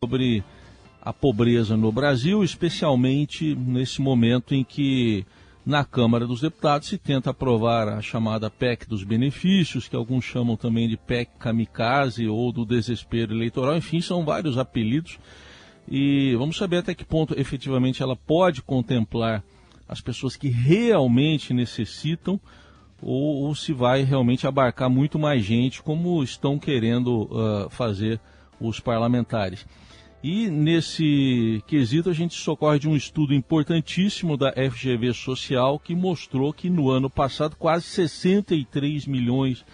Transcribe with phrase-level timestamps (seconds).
[0.00, 0.44] sobre
[1.02, 5.26] a pobreza no Brasil, especialmente nesse momento em que
[5.66, 10.56] na Câmara dos Deputados se tenta aprovar a chamada PEC dos benefícios, que alguns chamam
[10.56, 15.18] também de PEC kamikaze ou do desespero eleitoral, enfim, são vários apelidos.
[15.88, 19.42] E vamos saber até que ponto efetivamente ela pode contemplar
[19.88, 22.40] as pessoas que realmente necessitam
[23.02, 28.20] ou, ou se vai realmente abarcar muito mais gente, como estão querendo uh, fazer
[28.60, 29.66] os parlamentares.
[30.22, 36.52] E nesse quesito a gente socorre de um estudo importantíssimo da FGV Social que mostrou
[36.52, 39.64] que no ano passado quase 63 milhões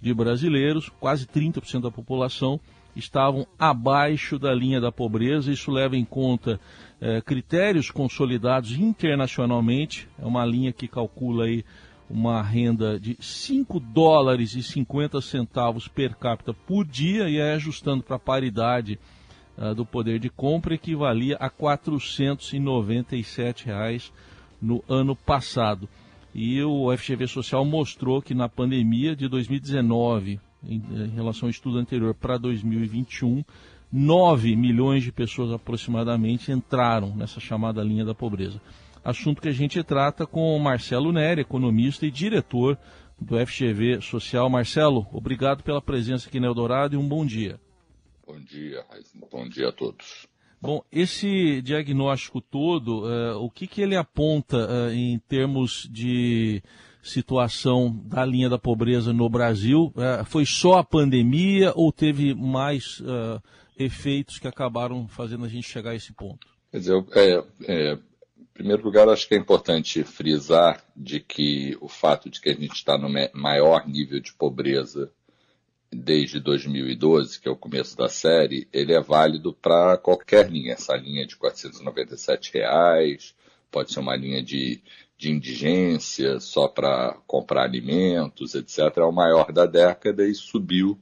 [0.00, 2.58] de brasileiros, quase 30% da população,
[2.96, 5.52] estavam abaixo da linha da pobreza.
[5.52, 6.60] Isso leva em conta
[7.00, 10.08] eh, critérios consolidados internacionalmente.
[10.20, 11.64] É uma linha que calcula aí
[12.12, 18.02] uma renda de 5 dólares e 50 centavos per capita por dia e é ajustando
[18.02, 18.98] para a paridade
[19.56, 24.12] uh, do poder de compra equivalia a 497 reais
[24.60, 25.88] no ano passado.
[26.34, 30.38] E o FGV Social mostrou que na pandemia de 2019,
[30.68, 33.42] em, em relação ao estudo anterior para 2021,
[33.90, 38.60] 9 milhões de pessoas aproximadamente entraram nessa chamada linha da pobreza
[39.04, 42.78] assunto que a gente trata com o Marcelo Neri, economista e diretor
[43.20, 44.48] do FGV Social.
[44.48, 47.60] Marcelo, obrigado pela presença aqui no Eldorado e um bom dia.
[48.26, 48.84] Bom dia,
[49.30, 50.26] bom dia a todos.
[50.60, 56.62] Bom, esse diagnóstico todo, uh, o que, que ele aponta uh, em termos de
[57.02, 59.92] situação da linha da pobreza no Brasil?
[59.96, 63.02] Uh, foi só a pandemia ou teve mais
[63.76, 66.46] efeitos que acabaram fazendo a gente chegar a esse ponto?
[66.70, 67.98] Quer dizer, é, é,
[68.54, 72.74] primeiro lugar, acho que é importante frisar de que o fato de que a gente
[72.74, 75.10] está no maior nível de pobreza
[75.90, 80.72] desde 2012, que é o começo da série, ele é válido para qualquer linha.
[80.72, 83.34] Essa linha de 497 reais,
[83.70, 84.80] pode ser uma linha de,
[85.18, 88.78] de indigência só para comprar alimentos, etc.
[88.96, 90.98] É o maior da década e subiu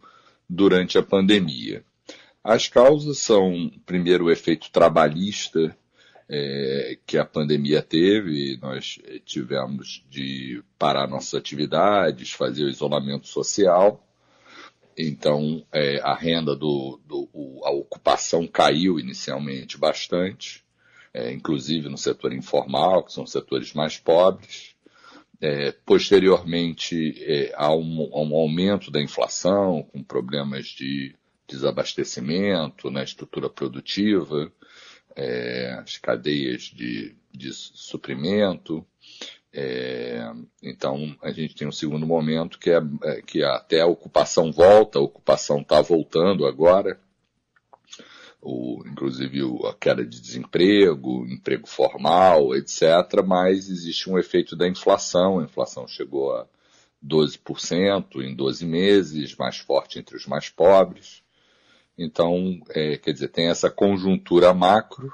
[0.48, 1.84] durante a pandemia.
[2.42, 5.76] As causas são, primeiro, o efeito trabalhista
[6.32, 14.06] é, que a pandemia teve, nós tivemos de parar nossas atividades, fazer o isolamento social.
[14.96, 17.28] Então, é, a renda do, do
[17.64, 20.64] a ocupação caiu inicialmente bastante,
[21.12, 24.76] é, inclusive no setor informal, que são setores mais pobres.
[25.40, 31.16] É, posteriormente, é, há um, um, aumento da inflação, com problemas de
[31.48, 34.52] desabastecimento na estrutura produtiva,
[35.16, 38.84] é, as cadeias de, de suprimento.
[39.52, 40.30] É,
[40.62, 44.98] então, a gente tem um segundo momento que é, é que até a ocupação volta,
[44.98, 47.00] a ocupação está voltando agora,
[48.40, 55.38] o, inclusive a queda de desemprego, emprego formal, etc., mas existe um efeito da inflação,
[55.38, 56.46] a inflação chegou a
[57.04, 61.22] 12% em 12 meses, mais forte entre os mais pobres.
[62.02, 65.12] Então, é, quer dizer, tem essa conjuntura macro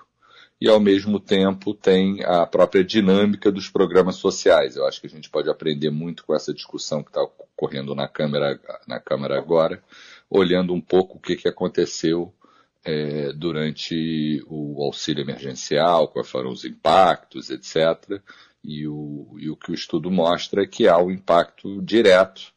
[0.60, 4.76] e, ao mesmo tempo, tem a própria dinâmica dos programas sociais.
[4.76, 8.06] Eu acho que a gente pode aprender muito com essa discussão que está ocorrendo na
[8.06, 9.82] Câmara, na Câmara agora,
[10.30, 12.32] olhando um pouco o que, que aconteceu
[12.84, 18.22] é, durante o auxílio emergencial, quais foram os impactos, etc.
[18.62, 22.54] E o, e o que o estudo mostra é que há um impacto direto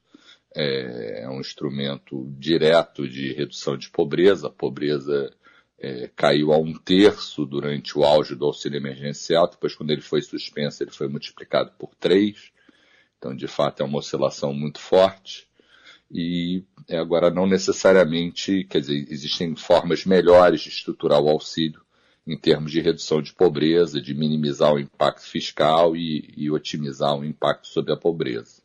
[0.55, 4.47] é, é um instrumento direto de redução de pobreza.
[4.47, 5.31] A pobreza
[5.77, 10.21] é, caiu a um terço durante o auge do auxílio emergencial, depois quando ele foi
[10.21, 12.51] suspenso ele foi multiplicado por três.
[13.17, 15.47] Então, de fato, é uma oscilação muito forte.
[16.11, 21.81] E é, agora não necessariamente, quer dizer, existem formas melhores de estruturar o auxílio
[22.25, 27.25] em termos de redução de pobreza, de minimizar o impacto fiscal e, e otimizar o
[27.25, 28.61] impacto sobre a pobreza.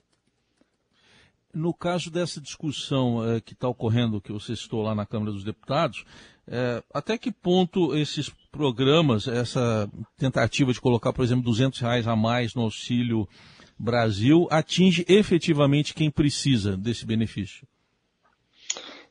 [1.54, 5.44] No caso dessa discussão é, que está ocorrendo, que você citou lá na Câmara dos
[5.44, 6.04] Deputados,
[6.46, 9.88] é, até que ponto esses programas, essa
[10.18, 13.28] tentativa de colocar, por exemplo, 200 reais a mais no Auxílio
[13.78, 17.66] Brasil, atinge efetivamente quem precisa desse benefício?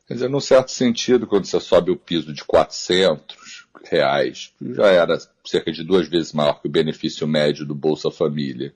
[0.06, 5.18] Quer dizer, num certo sentido, quando você sobe o piso de 400 reais, já era
[5.44, 8.74] cerca de duas vezes maior que o benefício médio do Bolsa Família,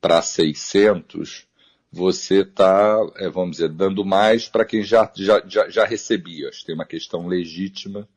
[0.00, 1.46] para 600,
[1.94, 6.48] você está, é, vamos dizer, dando mais para quem já, já, já, já recebia.
[6.48, 8.08] Acho que tem uma questão legítima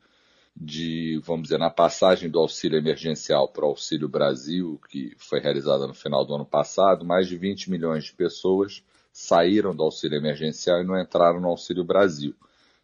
[0.56, 5.86] de, vamos dizer, na passagem do auxílio emergencial para o Auxílio Brasil, que foi realizada
[5.86, 8.82] no final do ano passado, mais de 20 milhões de pessoas
[9.12, 12.34] saíram do auxílio emergencial e não entraram no Auxílio Brasil.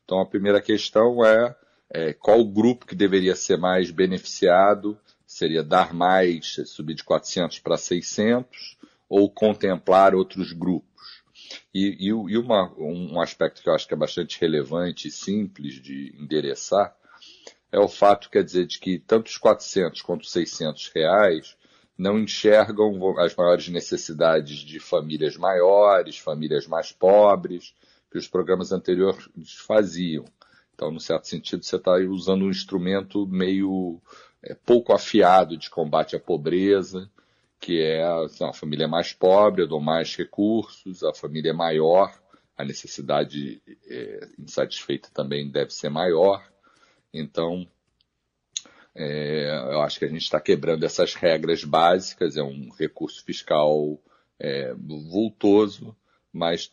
[0.05, 1.55] Então a primeira questão é
[1.91, 7.61] é, qual o grupo que deveria ser mais beneficiado, seria dar mais, subir de 400
[7.61, 8.76] para 600,
[9.09, 11.23] ou contemplar outros grupos.
[11.73, 15.81] E, e, e uma, um aspecto que eu acho que é bastante relevante e simples
[15.81, 16.95] de endereçar
[17.75, 21.56] é o fato, quer dizer, de que tanto os 400 quanto os 600 reais
[21.99, 27.75] não enxergam as maiores necessidades de famílias maiores, famílias mais pobres,
[28.11, 29.29] que os programas anteriores
[29.67, 30.25] faziam.
[30.73, 34.01] Então, no certo sentido, você está usando um instrumento meio
[34.43, 37.11] é, pouco afiado de combate à pobreza,
[37.64, 42.12] que é assim, a família mais pobre, eu dou mais recursos, a família é maior,
[42.55, 46.46] a necessidade é, insatisfeita também deve ser maior.
[47.11, 47.66] Então,
[48.94, 53.99] é, eu acho que a gente está quebrando essas regras básicas, é um recurso fiscal
[54.38, 55.96] é, vultoso,
[56.31, 56.70] mas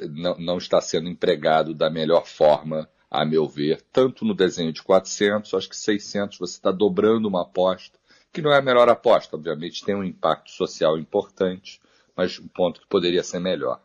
[0.00, 4.82] não, não está sendo empregado da melhor forma, a meu ver, tanto no desenho de
[4.82, 7.96] 400, acho que 600 você está dobrando uma aposta,
[8.32, 11.80] que não é a melhor aposta, obviamente tem um impacto social importante,
[12.16, 13.80] mas um ponto que poderia ser melhor.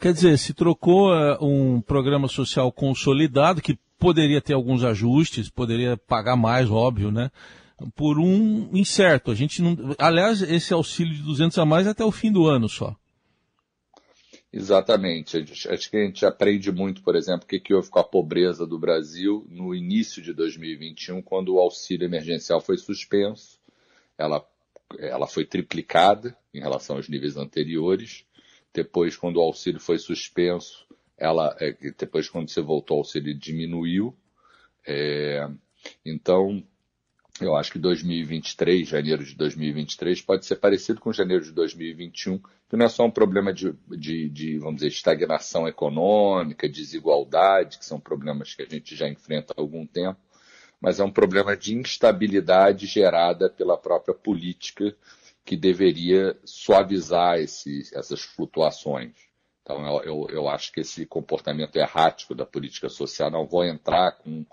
[0.00, 5.96] Quer dizer, se trocou uh, um programa social consolidado, que poderia ter alguns ajustes, poderia
[5.96, 7.30] pagar mais, óbvio, né?
[7.94, 9.30] Por um incerto.
[9.30, 9.94] A gente não.
[9.98, 12.94] Aliás, esse auxílio de 200 a mais é até o fim do ano só.
[14.56, 15.44] Exatamente.
[15.68, 18.64] Acho que a gente aprende muito, por exemplo, o que, que houve com a pobreza
[18.64, 23.58] do Brasil no início de 2021, quando o auxílio emergencial foi suspenso.
[24.16, 24.46] Ela,
[24.96, 28.24] ela foi triplicada em relação aos níveis anteriores.
[28.72, 30.86] Depois, quando o auxílio foi suspenso,
[31.18, 34.16] ela, é, depois quando você voltou ao auxílio, diminuiu.
[34.86, 35.48] É,
[36.04, 36.64] então,
[37.40, 42.76] eu acho que 2023, janeiro de 2023, pode ser parecido com janeiro de 2021, que
[42.76, 47.98] não é só um problema de, de, de, vamos dizer, estagnação econômica, desigualdade, que são
[47.98, 50.20] problemas que a gente já enfrenta há algum tempo,
[50.80, 54.96] mas é um problema de instabilidade gerada pela própria política
[55.44, 59.12] que deveria suavizar esse, essas flutuações.
[59.62, 64.44] Então, eu, eu, acho que esse comportamento errático da política social, não vou entrar com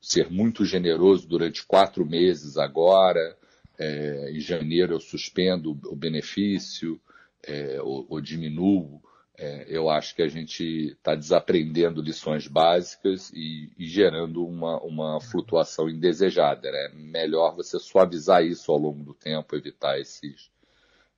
[0.00, 3.36] ser muito generoso durante quatro meses agora,
[3.78, 7.00] é, em janeiro eu suspendo o benefício
[7.42, 9.00] é, ou, ou, diminuo.
[9.36, 15.20] É, eu acho que a gente está desaprendendo lições básicas e, e gerando uma, uma,
[15.20, 16.68] flutuação indesejada.
[16.68, 16.94] É né?
[16.94, 20.50] melhor você suavizar isso ao longo do tempo, evitar esses,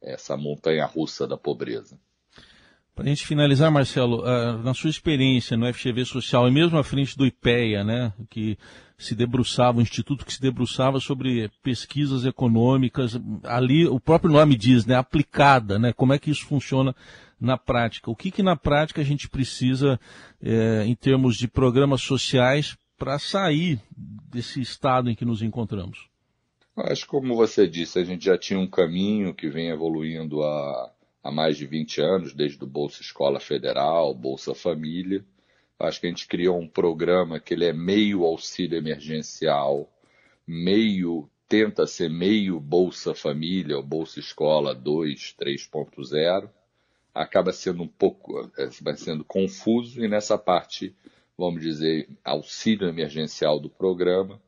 [0.03, 1.99] essa montanha russa da pobreza.
[2.95, 6.85] Para a gente finalizar, Marcelo, uh, na sua experiência no FGV Social e mesmo à
[6.85, 8.59] frente do IPEA, né, que
[8.99, 14.85] se debruçava, um instituto que se debruçava sobre pesquisas econômicas, ali o próprio nome diz,
[14.85, 16.95] né, aplicada, né, como é que isso funciona
[17.41, 18.11] na prática?
[18.11, 19.99] O que, que na prática a gente precisa
[20.43, 26.11] eh, em termos de programas sociais para sair desse estado em que nos encontramos?
[26.77, 30.93] Acho que como você disse, a gente já tinha um caminho que vem evoluindo a
[31.23, 35.25] há mais de 20 anos, desde o Bolsa Escola Federal, Bolsa Família.
[35.79, 39.91] Acho que a gente criou um programa que ele é meio auxílio emergencial,
[40.47, 46.49] meio tenta ser meio Bolsa Família ou Bolsa Escola 2, 3.0.
[47.13, 50.95] Acaba sendo um pouco, é, vai sendo confuso e nessa parte,
[51.37, 54.41] vamos dizer, auxílio emergencial do programa,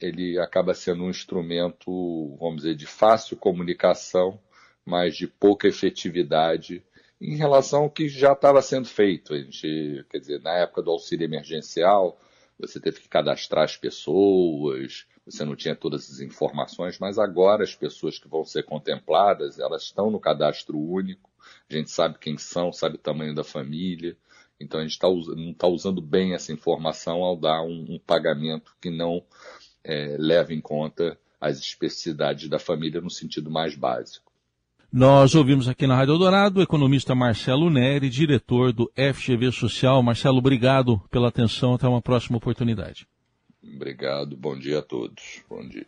[0.00, 4.40] ele acaba sendo um instrumento, vamos dizer, de fácil comunicação,
[4.84, 6.82] mas de pouca efetividade
[7.20, 9.34] em relação ao que já estava sendo feito.
[9.34, 12.18] A gente, quer dizer, na época do auxílio emergencial,
[12.58, 17.74] você teve que cadastrar as pessoas, você não tinha todas as informações, mas agora as
[17.74, 21.30] pessoas que vão ser contempladas, elas estão no cadastro único,
[21.68, 24.16] a gente sabe quem são, sabe o tamanho da família,
[24.58, 28.76] então a gente tá, não está usando bem essa informação ao dar um, um pagamento
[28.80, 29.24] que não
[29.82, 34.29] é, leva em conta as especificidades da família no sentido mais básico.
[34.92, 40.02] Nós ouvimos aqui na Rádio Eldorado o economista Marcelo Neri, diretor do FGV Social.
[40.02, 41.74] Marcelo, obrigado pela atenção.
[41.74, 43.06] Até uma próxima oportunidade.
[43.62, 44.36] Obrigado.
[44.36, 45.42] Bom dia a todos.
[45.48, 45.86] Bom dia.